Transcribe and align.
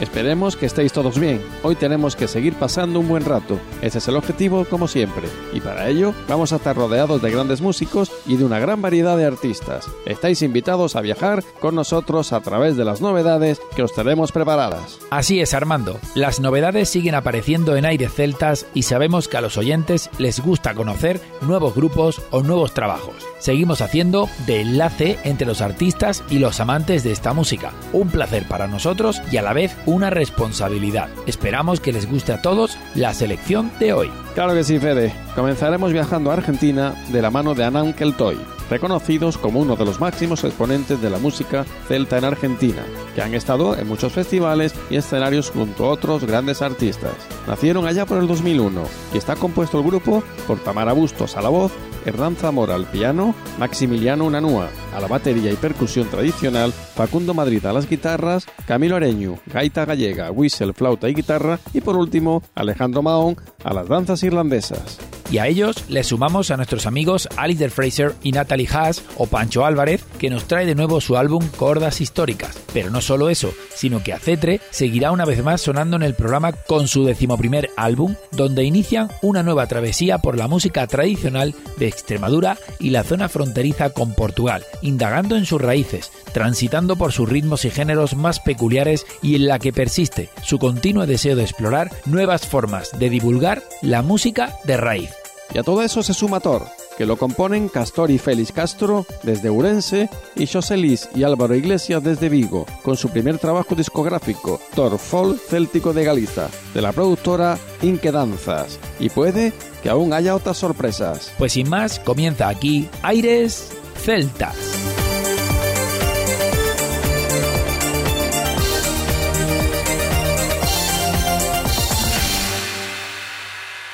Esperemos 0.00 0.56
que 0.56 0.66
estéis 0.66 0.92
todos 0.92 1.18
bien. 1.18 1.40
Hoy 1.62 1.74
tenemos 1.74 2.14
que 2.14 2.28
seguir 2.28 2.54
pasando 2.54 3.00
un 3.00 3.08
buen 3.08 3.24
rato. 3.24 3.58
Ese 3.82 3.98
es 3.98 4.06
el 4.08 4.16
objetivo, 4.16 4.64
como 4.64 4.86
siempre. 4.86 5.28
Y 5.52 5.60
para 5.60 5.88
ello, 5.88 6.14
vamos 6.28 6.52
a 6.52 6.56
estar 6.56 6.76
rodeados 6.76 7.20
de 7.20 7.30
grandes 7.30 7.60
músicos 7.60 8.12
y 8.26 8.36
de 8.36 8.44
una 8.44 8.60
gran 8.60 8.80
variedad 8.80 9.16
de 9.16 9.24
artistas. 9.24 9.88
Estáis 10.06 10.42
invitados 10.42 10.94
a 10.94 11.00
viajar 11.00 11.42
con 11.60 11.74
nosotros 11.74 12.32
a 12.32 12.40
través 12.40 12.76
de 12.76 12.84
las 12.84 13.00
novedades 13.00 13.60
que 13.74 13.82
os 13.82 13.92
tenemos 13.92 14.30
preparadas. 14.30 15.00
Así 15.10 15.40
es, 15.40 15.52
Armando. 15.52 15.98
Las 16.14 16.38
novedades 16.38 16.88
siguen 16.88 17.16
apareciendo 17.16 17.76
en 17.76 17.84
Aire 17.84 18.08
Celtas 18.08 18.66
y 18.74 18.82
sabemos 18.82 19.26
que 19.26 19.36
a 19.36 19.40
los 19.40 19.56
oyentes 19.56 20.10
les 20.18 20.40
gusta 20.40 20.74
conocer 20.74 21.20
nuevos 21.40 21.74
grupos 21.74 22.22
o 22.30 22.42
nuevos 22.42 22.72
trabajos. 22.72 23.14
Seguimos 23.38 23.80
haciendo 23.80 24.28
de 24.46 24.60
enlace 24.60 25.18
entre 25.24 25.46
los 25.46 25.60
artistas 25.60 26.24
y 26.28 26.38
los 26.38 26.60
amantes 26.60 27.04
de 27.04 27.12
esta 27.12 27.32
música. 27.32 27.72
Un 27.92 28.08
placer 28.08 28.46
para 28.48 28.66
nosotros 28.66 29.20
y 29.30 29.36
a 29.36 29.42
la 29.42 29.52
vez 29.52 29.76
una 29.88 30.10
responsabilidad. 30.10 31.08
Esperamos 31.26 31.80
que 31.80 31.92
les 31.92 32.08
guste 32.08 32.32
a 32.32 32.42
todos 32.42 32.78
la 32.94 33.14
selección 33.14 33.70
de 33.80 33.94
hoy. 33.94 34.10
Claro 34.34 34.54
que 34.54 34.62
sí, 34.62 34.78
Fede. 34.78 35.14
Comenzaremos 35.34 35.92
viajando 35.92 36.30
a 36.30 36.34
Argentina 36.34 36.94
de 37.08 37.22
la 37.22 37.30
mano 37.30 37.54
de 37.54 37.64
Anán 37.64 37.94
Keltoy, 37.94 38.38
reconocidos 38.68 39.38
como 39.38 39.60
uno 39.60 39.76
de 39.76 39.86
los 39.86 39.98
máximos 39.98 40.44
exponentes 40.44 41.00
de 41.00 41.08
la 41.08 41.18
música 41.18 41.64
celta 41.88 42.18
en 42.18 42.24
Argentina, 42.24 42.82
que 43.14 43.22
han 43.22 43.34
estado 43.34 43.76
en 43.78 43.88
muchos 43.88 44.12
festivales 44.12 44.74
y 44.90 44.96
escenarios 44.96 45.50
junto 45.50 45.86
a 45.86 45.90
otros 45.90 46.24
grandes 46.24 46.60
artistas. 46.60 47.14
Nacieron 47.46 47.86
allá 47.86 48.04
por 48.04 48.18
el 48.18 48.28
2001 48.28 48.82
y 49.14 49.18
está 49.18 49.36
compuesto 49.36 49.78
el 49.78 49.86
grupo 49.86 50.22
por 50.46 50.58
Tamara 50.58 50.92
Bustos 50.92 51.36
a 51.36 51.42
la 51.42 51.48
voz 51.48 51.72
Hernán 52.04 52.36
Zamora 52.36 52.74
al 52.74 52.86
piano, 52.86 53.34
Maximiliano 53.58 54.24
Unanúa 54.24 54.68
a 54.98 55.00
la 55.00 55.06
batería 55.06 55.52
y 55.52 55.56
percusión 55.56 56.08
tradicional, 56.08 56.72
Facundo 56.72 57.32
Madrid 57.32 57.64
a 57.66 57.72
las 57.72 57.88
guitarras, 57.88 58.46
Camilo 58.66 58.96
Areñu, 58.96 59.36
gaita 59.46 59.84
gallega, 59.84 60.32
whistle, 60.32 60.72
flauta 60.72 61.08
y 61.08 61.14
guitarra 61.14 61.60
y 61.72 61.80
por 61.80 61.96
último 61.96 62.42
Alejandro 62.56 63.02
Mahón 63.02 63.36
a 63.62 63.72
las 63.72 63.88
danzas 63.88 64.22
irlandesas. 64.24 64.98
Y 65.30 65.38
a 65.38 65.46
ellos 65.46 65.84
les 65.90 66.06
sumamos 66.06 66.50
a 66.50 66.56
nuestros 66.56 66.86
amigos 66.86 67.28
Alistair 67.36 67.70
Fraser 67.70 68.14
y 68.22 68.32
Natalie 68.32 68.68
Haas 68.72 69.04
o 69.18 69.26
Pancho 69.26 69.66
Álvarez, 69.66 70.02
que 70.18 70.30
nos 70.30 70.46
trae 70.46 70.64
de 70.64 70.74
nuevo 70.74 71.02
su 71.02 71.18
álbum 71.18 71.46
Cordas 71.56 72.00
Históricas. 72.00 72.58
Pero 72.72 72.88
no 72.88 73.02
solo 73.02 73.28
eso, 73.28 73.52
sino 73.74 74.02
que 74.02 74.14
Acetre 74.14 74.62
seguirá 74.70 75.12
una 75.12 75.26
vez 75.26 75.44
más 75.44 75.60
sonando 75.60 75.96
en 75.96 76.02
el 76.02 76.14
programa 76.14 76.52
con 76.52 76.88
su 76.88 77.04
decimoprimer 77.04 77.68
álbum, 77.76 78.14
donde 78.32 78.64
inician 78.64 79.08
una 79.20 79.42
nueva 79.42 79.66
travesía 79.66 80.18
por 80.18 80.38
la 80.38 80.48
música 80.48 80.86
tradicional 80.86 81.54
de 81.76 81.88
Extremadura 81.88 82.56
y 82.80 82.90
la 82.90 83.04
zona 83.04 83.28
fronteriza 83.28 83.90
con 83.90 84.14
Portugal, 84.14 84.64
indagando 84.88 85.36
en 85.36 85.44
sus 85.44 85.60
raíces, 85.60 86.10
transitando 86.32 86.96
por 86.96 87.12
sus 87.12 87.28
ritmos 87.28 87.64
y 87.64 87.70
géneros 87.70 88.16
más 88.16 88.40
peculiares 88.40 89.06
y 89.22 89.36
en 89.36 89.46
la 89.46 89.58
que 89.58 89.72
persiste 89.72 90.30
su 90.42 90.58
continuo 90.58 91.06
deseo 91.06 91.36
de 91.36 91.44
explorar 91.44 91.90
nuevas 92.06 92.46
formas 92.46 92.98
de 92.98 93.10
divulgar 93.10 93.62
la 93.82 94.02
música 94.02 94.56
de 94.64 94.76
raíz. 94.76 95.10
Y 95.54 95.58
a 95.58 95.62
todo 95.62 95.82
eso 95.82 96.02
se 96.02 96.12
suma 96.12 96.40
Thor, 96.40 96.66
que 96.98 97.06
lo 97.06 97.16
componen 97.16 97.68
Castor 97.68 98.10
y 98.10 98.18
Félix 98.18 98.52
Castro 98.52 99.06
desde 99.22 99.50
Urense 99.50 100.10
y 100.36 100.46
Joselis 100.46 101.08
y 101.14 101.22
Álvaro 101.22 101.54
Iglesias 101.54 102.02
desde 102.02 102.28
Vigo, 102.28 102.66
con 102.82 102.96
su 102.96 103.08
primer 103.08 103.38
trabajo 103.38 103.74
discográfico, 103.74 104.60
Thor 104.74 104.98
Folk 104.98 105.40
Céltico 105.40 105.92
de 105.92 106.04
Galiza, 106.04 106.48
de 106.74 106.82
la 106.82 106.92
productora 106.92 107.56
Inque 107.82 108.12
Danzas. 108.12 108.78
Y 108.98 109.08
puede 109.08 109.52
que 109.82 109.88
aún 109.88 110.12
haya 110.12 110.34
otras 110.34 110.58
sorpresas. 110.58 111.32
Pues 111.38 111.52
sin 111.52 111.68
más, 111.70 111.98
comienza 112.00 112.48
aquí 112.48 112.88
Aires 113.02 113.70
Celtas. 113.98 114.56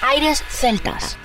Aires 0.02 0.42
Celtas. 0.48 1.16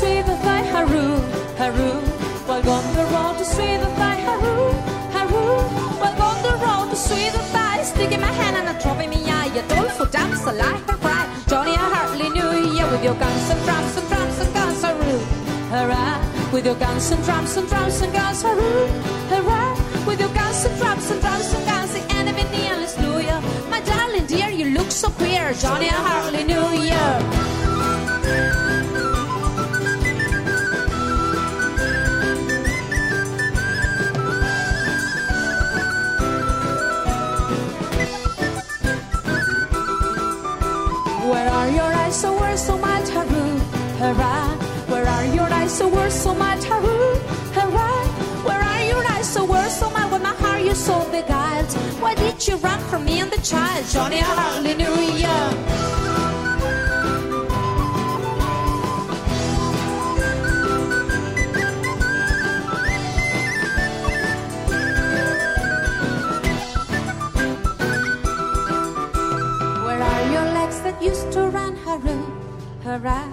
see 0.00 0.20
the 0.22 0.36
thigh, 0.44 0.66
haru, 0.74 1.06
haru. 1.60 1.90
While 2.46 2.68
on 2.76 2.84
the 2.94 3.04
road 3.14 3.38
to 3.38 3.44
see 3.44 3.55
With 16.66 16.80
your 16.80 16.88
guns 16.88 17.10
and 17.12 17.24
drums 17.24 17.56
and 17.56 17.68
drums 17.68 18.00
and 18.00 18.12
guns, 18.12 18.42
haru, 18.42 18.88
hurrah. 19.28 20.04
With 20.04 20.18
your 20.18 20.34
guns 20.34 20.64
and 20.64 20.76
drums 20.80 21.08
and 21.12 21.20
drums 21.20 21.54
and 21.54 21.64
guns, 21.64 21.92
the 21.92 22.00
enemy 22.12 22.42
nearly 22.50 22.88
slew 22.88 23.20
you. 23.20 23.40
My 23.70 23.80
darling 23.82 24.26
dear, 24.26 24.48
you 24.48 24.76
look 24.76 24.90
so 24.90 25.08
queer. 25.10 25.52
Johnny, 25.52 25.88
I 25.88 25.92
hardly 25.92 26.42
knew 26.42 26.66
you. 26.82 27.55
So 50.86 51.02
beguiled? 51.10 51.72
Why 51.98 52.14
did 52.14 52.46
you 52.46 52.56
run 52.58 52.78
from 52.88 53.04
me 53.04 53.18
and 53.18 53.30
the 53.30 53.42
child, 53.42 53.84
Johnny? 53.90 54.20
I 54.20 54.30
hardly 54.38 54.74
knew. 54.74 54.86
Where 69.86 70.02
are 70.12 70.24
your 70.30 70.46
legs 70.54 70.78
that 70.86 71.02
used 71.02 71.32
to 71.32 71.40
run, 71.50 71.74
hurrah, 71.84 72.24
hurrah? 72.84 73.26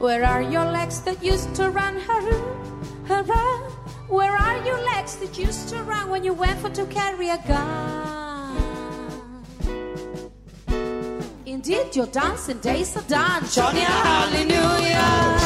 Where 0.00 0.24
are 0.24 0.42
your 0.42 0.64
legs 0.64 1.00
that 1.02 1.22
used 1.22 1.54
to 1.54 1.70
run? 1.70 1.94
Hurrah, 2.00 2.42
hurrah. 3.06 3.57
Your 4.68 4.84
legs 4.84 5.16
that 5.16 5.38
used 5.38 5.70
to 5.70 5.76
run 5.82 6.10
when 6.10 6.22
you 6.24 6.34
went 6.34 6.60
for 6.60 6.68
to 6.68 6.84
carry 6.86 7.30
a 7.30 7.38
gun? 7.48 8.54
Indeed, 11.46 11.96
your 11.96 12.04
dancing 12.08 12.58
days 12.58 12.94
are 12.94 13.08
done, 13.08 13.48
Johnny. 13.48 13.80
Hallelujah. 13.80 15.37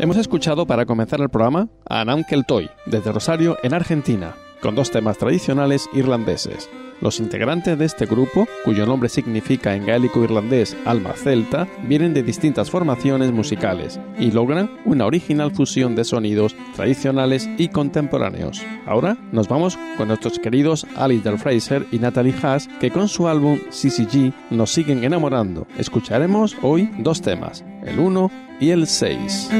Hemos 0.00 0.16
escuchado 0.16 0.66
para 0.66 0.86
comenzar 0.86 1.20
el 1.20 1.28
programa 1.28 1.68
a 1.86 2.00
Anam 2.00 2.24
Keltoy, 2.24 2.70
desde 2.86 3.12
Rosario, 3.12 3.58
en 3.62 3.74
Argentina, 3.74 4.34
con 4.62 4.74
dos 4.74 4.90
temas 4.90 5.18
tradicionales 5.18 5.90
irlandeses, 5.92 6.70
los 7.00 7.18
integrantes 7.18 7.78
de 7.78 7.86
este 7.86 8.04
grupo, 8.06 8.46
cuyo 8.64 8.84
nombre 8.84 9.08
significa 9.08 9.74
en 9.74 9.86
gaélico 9.86 10.22
irlandés 10.22 10.76
alma 10.84 11.14
celta, 11.14 11.66
vienen 11.84 12.12
de 12.12 12.22
distintas 12.22 12.70
formaciones 12.70 13.32
musicales 13.32 13.98
y 14.18 14.30
logran 14.30 14.70
una 14.84 15.06
original 15.06 15.50
fusión 15.50 15.94
de 15.94 16.04
sonidos 16.04 16.54
tradicionales 16.76 17.48
y 17.56 17.68
contemporáneos. 17.68 18.62
Ahora 18.86 19.16
nos 19.32 19.48
vamos 19.48 19.78
con 19.96 20.08
nuestros 20.08 20.38
queridos 20.38 20.86
Alistair 20.96 21.38
Fraser 21.38 21.86
y 21.90 21.98
Natalie 21.98 22.34
Haas, 22.42 22.68
que 22.80 22.90
con 22.90 23.08
su 23.08 23.28
álbum 23.28 23.58
CCG 23.70 24.32
nos 24.50 24.70
siguen 24.70 25.02
enamorando. 25.04 25.66
Escucharemos 25.78 26.56
hoy 26.62 26.90
dos 26.98 27.22
temas, 27.22 27.64
el 27.84 27.98
1 27.98 28.30
y 28.60 28.70
el 28.70 28.86
6. 28.86 29.50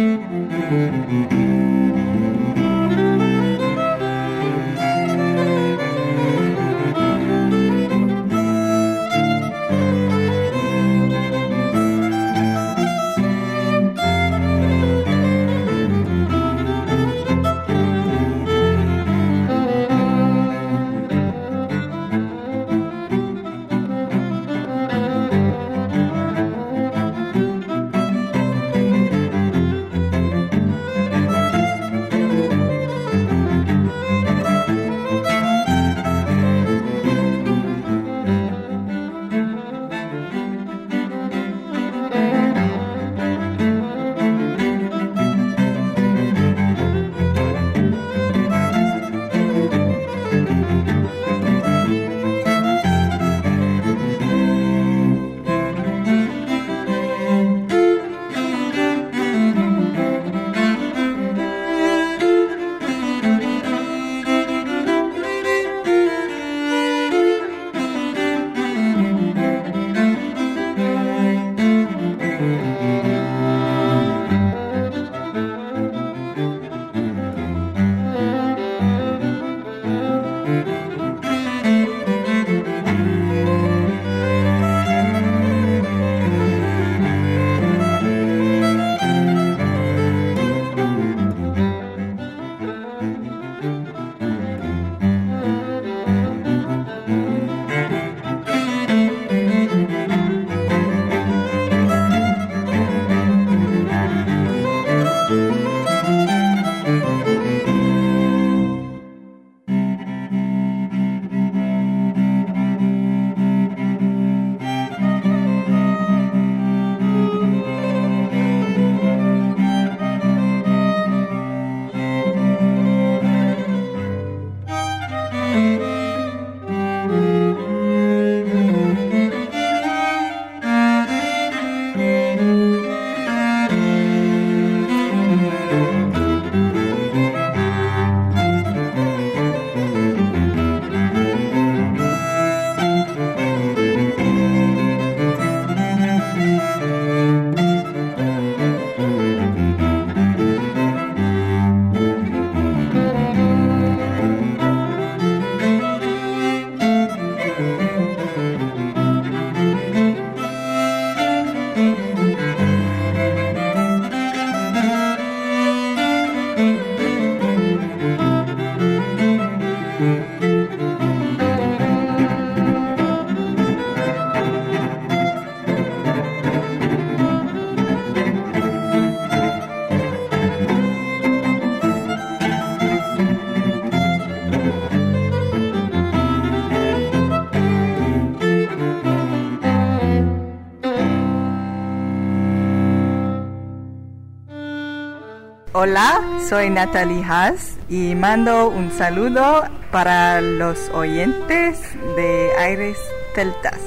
Soy 196.51 196.69
Natalie 196.69 197.23
Haas 197.23 197.77
y 197.89 198.17
mando 198.17 198.71
un 198.71 198.91
saludo 198.91 199.63
para 199.93 200.41
los 200.41 200.89
oyentes 200.89 201.81
de 202.17 202.51
Aires 202.59 202.99
Celtas. 203.37 203.79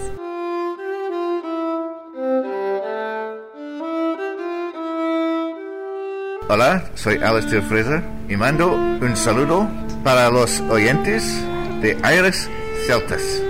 Hola, 6.48 6.86
soy 6.96 7.18
Alistair 7.18 7.64
Fraser 7.64 8.02
y 8.30 8.38
mando 8.38 8.72
un 8.76 9.14
saludo 9.18 9.68
para 10.06 10.30
los 10.30 10.62
oyentes 10.62 11.44
de 11.82 11.98
Aires 12.02 12.50
Celtas. 12.88 13.44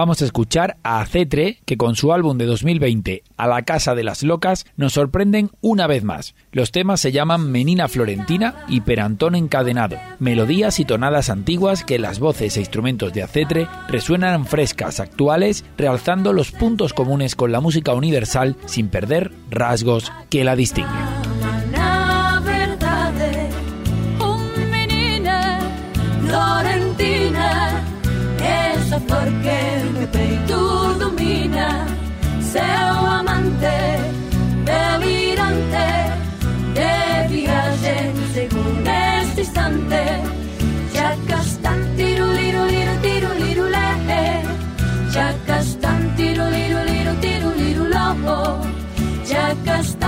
Vamos 0.00 0.22
a 0.22 0.24
escuchar 0.24 0.78
a 0.82 1.02
Acetre, 1.02 1.58
que 1.66 1.76
con 1.76 1.94
su 1.94 2.14
álbum 2.14 2.38
de 2.38 2.46
2020, 2.46 3.22
A 3.36 3.46
la 3.46 3.60
Casa 3.66 3.94
de 3.94 4.02
las 4.02 4.22
Locas, 4.22 4.64
nos 4.78 4.94
sorprenden 4.94 5.50
una 5.60 5.86
vez 5.86 6.04
más. 6.04 6.34
Los 6.52 6.72
temas 6.72 7.00
se 7.00 7.12
llaman 7.12 7.52
Menina 7.52 7.86
Florentina 7.86 8.64
y 8.66 8.80
Perantón 8.80 9.34
Encadenado, 9.34 9.98
melodías 10.18 10.80
y 10.80 10.86
tonadas 10.86 11.28
antiguas 11.28 11.84
que 11.84 11.98
las 11.98 12.18
voces 12.18 12.56
e 12.56 12.60
instrumentos 12.60 13.12
de 13.12 13.24
Acetre 13.24 13.68
resuenan 13.88 14.46
frescas, 14.46 15.00
actuales, 15.00 15.66
realzando 15.76 16.32
los 16.32 16.50
puntos 16.50 16.94
comunes 16.94 17.36
con 17.36 17.52
la 17.52 17.60
música 17.60 17.92
universal 17.92 18.56
sin 18.64 18.88
perder 18.88 19.32
rasgos 19.50 20.10
que 20.30 20.44
la 20.44 20.56
distinguen. 20.56 21.20
seu 32.52 33.06
amante 33.18 33.78
delirante 34.68 35.88
de 36.76 37.28
viaxe 37.28 37.96
segundo 38.34 38.90
este 39.22 39.40
instante 39.42 40.02
Chacastán, 40.92 41.80
tiro, 41.96 42.26
liro, 42.32 42.66
liro, 42.66 42.92
tiro, 43.02 43.28
liro, 43.34 43.64
le 43.68 43.88
Chacastán, 45.12 46.00
tiro, 46.16 46.44
liro, 46.50 46.78
liro, 46.90 47.12
tiro, 47.20 47.48
liro, 47.54 47.84
lobo 47.88 48.60
Chacastán 49.24 49.99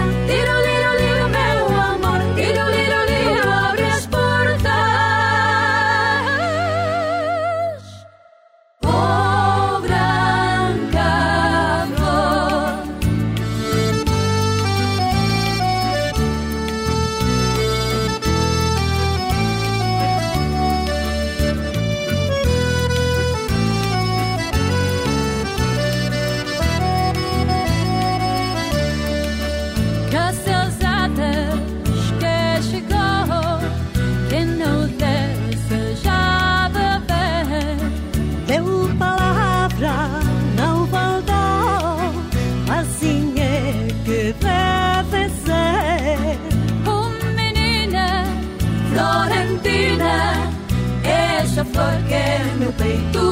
meu 52.62 52.72
peito 52.74 53.31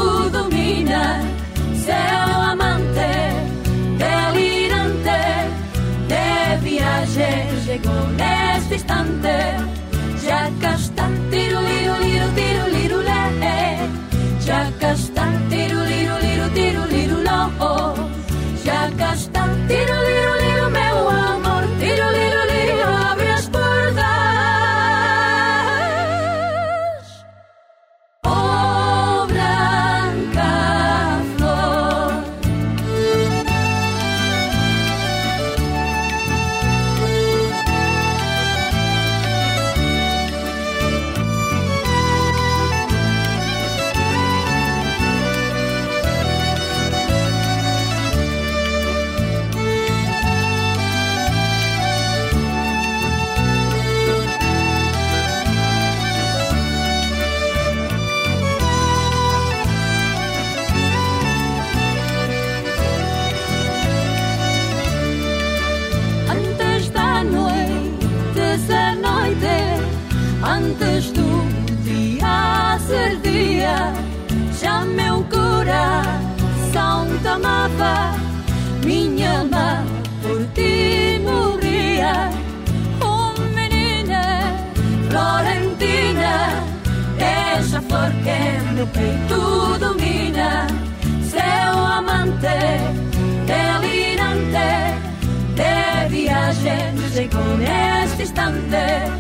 chegou 97.41 97.57
neste 97.57 98.23
instante 98.23 99.20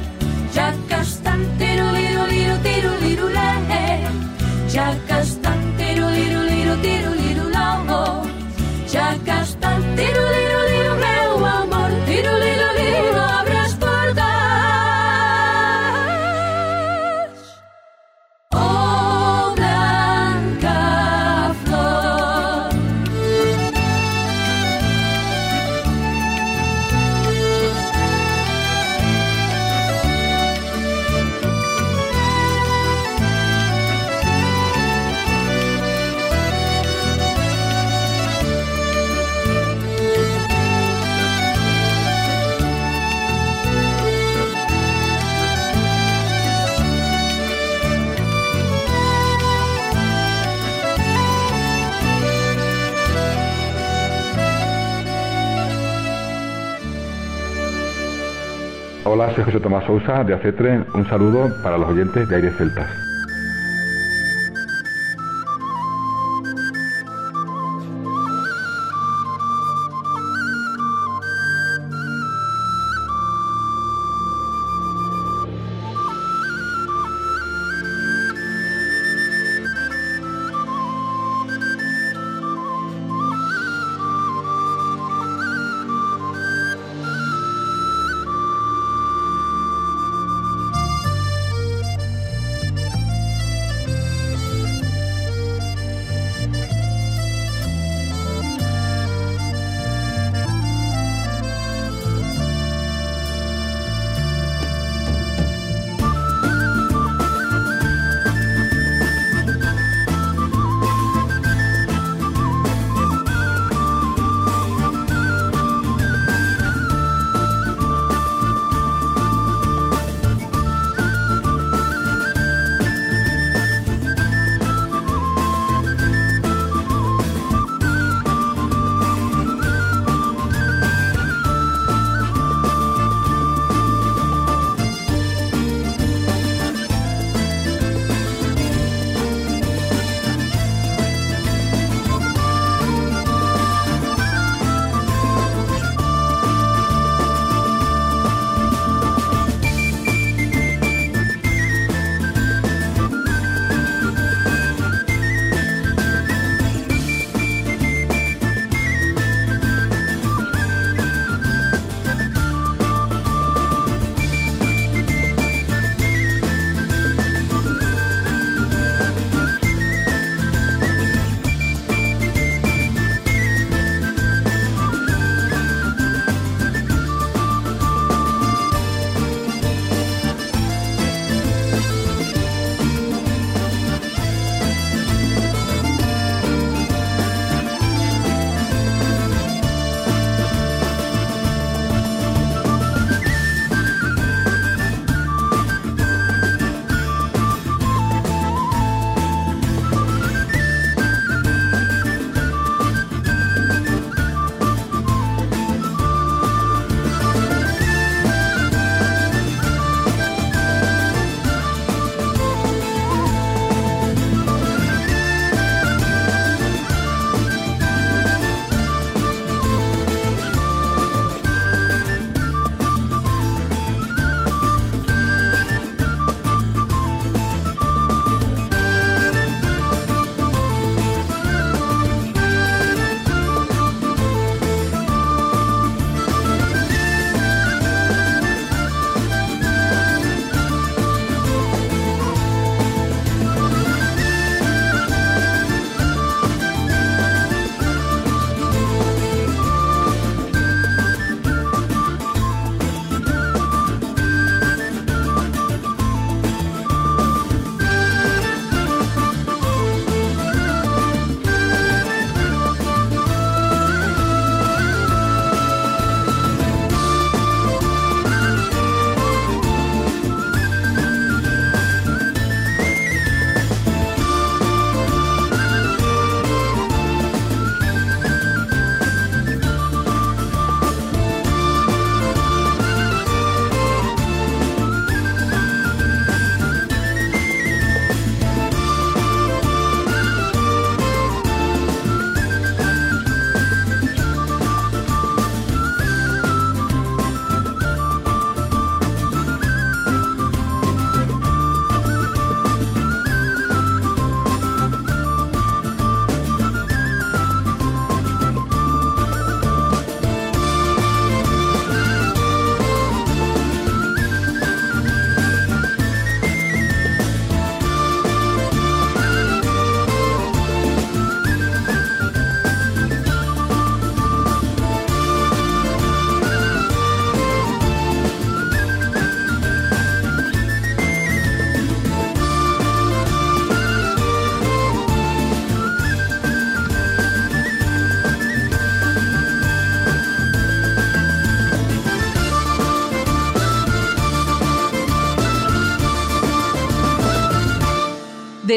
Hola, 59.20 59.34
soy 59.34 59.44
José 59.44 59.60
Tomás 59.60 59.84
Sousa 59.84 60.24
de 60.24 60.32
Acetre. 60.32 60.82
Un 60.94 61.06
saludo 61.06 61.50
para 61.62 61.76
los 61.76 61.90
oyentes 61.90 62.26
de 62.26 62.36
Aires 62.36 62.56
Celtas. 62.56 63.09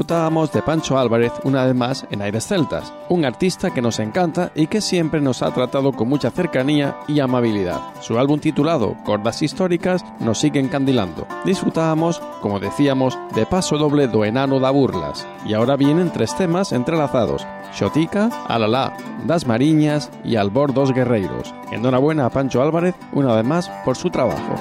Disfrutábamos 0.00 0.50
de 0.50 0.62
Pancho 0.62 0.98
Álvarez 0.98 1.30
una 1.44 1.66
vez 1.66 1.74
más 1.74 2.06
en 2.10 2.22
Aires 2.22 2.46
Celtas, 2.46 2.90
un 3.10 3.26
artista 3.26 3.70
que 3.70 3.82
nos 3.82 3.98
encanta 3.98 4.50
y 4.54 4.66
que 4.66 4.80
siempre 4.80 5.20
nos 5.20 5.42
ha 5.42 5.52
tratado 5.52 5.92
con 5.92 6.08
mucha 6.08 6.30
cercanía 6.30 6.96
y 7.06 7.20
amabilidad. 7.20 7.82
Su 8.00 8.18
álbum 8.18 8.40
titulado 8.40 8.96
Cordas 9.04 9.42
Históricas 9.42 10.02
nos 10.18 10.38
sigue 10.38 10.58
encandilando. 10.58 11.26
Disfrutábamos, 11.44 12.18
como 12.40 12.58
decíamos, 12.58 13.18
de 13.34 13.44
Paso 13.44 13.76
Doble 13.76 14.08
do 14.08 14.24
Enano 14.24 14.58
da 14.58 14.70
Burlas, 14.70 15.26
y 15.44 15.52
ahora 15.52 15.76
vienen 15.76 16.10
tres 16.10 16.34
temas 16.34 16.72
entrelazados, 16.72 17.46
Xotica, 17.74 18.30
Alalá, 18.48 18.96
Das 19.26 19.46
Mariñas 19.46 20.10
y 20.24 20.36
Albor 20.36 20.72
dos 20.72 20.94
Guerreiros. 20.94 21.54
Enhorabuena 21.72 22.24
a 22.24 22.30
Pancho 22.30 22.62
Álvarez 22.62 22.94
una 23.12 23.34
vez 23.34 23.44
más 23.44 23.68
por 23.84 23.98
su 23.98 24.08
trabajo. 24.08 24.54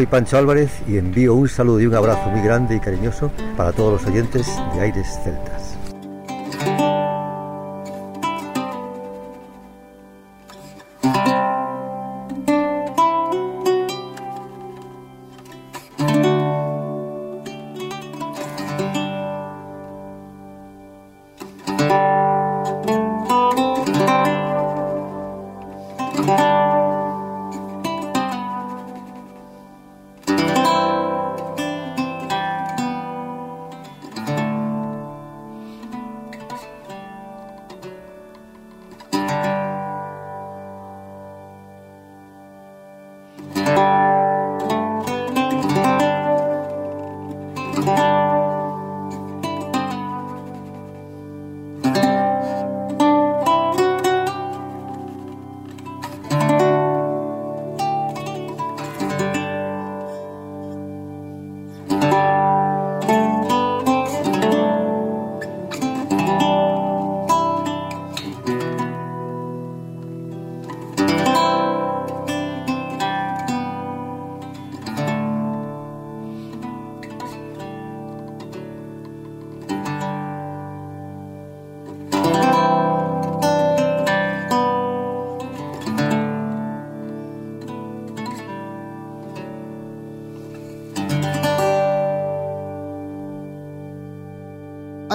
Soy 0.00 0.06
Pancho 0.06 0.38
Álvarez 0.38 0.70
y 0.88 0.96
envío 0.96 1.34
un 1.34 1.46
saludo 1.46 1.78
y 1.78 1.84
un 1.84 1.94
abrazo 1.94 2.30
muy 2.30 2.40
grande 2.40 2.74
y 2.74 2.80
cariñoso 2.80 3.30
para 3.54 3.70
todos 3.70 4.00
los 4.00 4.10
oyentes 4.10 4.46
de 4.72 4.80
Aires 4.80 5.06
Celtas. 5.22 5.59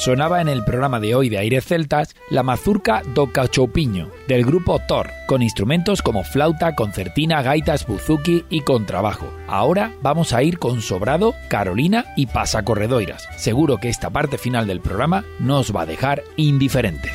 sonaba 0.06 0.40
en 0.40 0.48
el 0.50 0.64
programa 0.64 1.00
de 1.00 1.16
hoy 1.16 1.30
de 1.30 1.40
Aires 1.40 1.66
Celtas 1.66 2.16
la 2.30 2.44
mazurca 2.44 3.02
do 3.16 3.32
Cachopiño 3.32 4.12
del 4.28 4.46
grupo 4.46 4.78
Thor, 4.88 5.10
con 5.26 5.42
instrumentos 5.42 6.04
como 6.04 6.24
flauta, 6.24 6.76
concertina, 6.76 7.42
gaitas, 7.42 7.88
buzuki 7.88 8.46
y 8.52 8.62
contrabajo. 8.62 9.34
Ahora 9.48 9.94
vamos 10.04 10.32
a 10.32 10.44
ir 10.44 10.60
con 10.60 10.84
Sobrado, 10.84 11.34
Carolina 11.50 12.06
y 12.16 12.28
Pasacorredoiras. 12.28 13.28
Seguro 13.36 13.80
que 13.80 13.90
esta 13.90 14.12
parte 14.12 14.38
final 14.38 14.68
del 14.68 14.80
programa 14.80 15.26
nos 15.40 15.76
va 15.76 15.82
a 15.82 15.86
dejar 15.88 16.22
indiferentes. 16.38 17.15